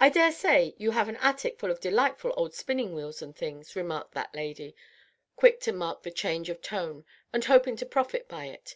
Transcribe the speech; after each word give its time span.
"I 0.00 0.08
dare 0.08 0.32
say 0.32 0.74
you 0.78 0.90
have 0.90 1.08
an 1.08 1.14
attic 1.18 1.60
full 1.60 1.70
of 1.70 1.78
delightful 1.78 2.34
old 2.36 2.56
spinning 2.56 2.92
wheels 2.92 3.22
and 3.22 3.36
things," 3.36 3.76
remarked 3.76 4.14
that 4.14 4.34
lady, 4.34 4.74
quick 5.36 5.60
to 5.60 5.70
mark 5.72 6.02
the 6.02 6.10
change 6.10 6.50
of 6.50 6.60
tone 6.60 7.04
and 7.32 7.44
hoping 7.44 7.76
to 7.76 7.86
profit 7.86 8.26
by 8.28 8.46
it. 8.46 8.74